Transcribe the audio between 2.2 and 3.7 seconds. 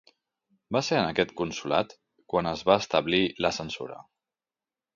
quan es va establir la